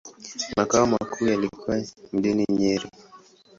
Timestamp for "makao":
0.57-0.87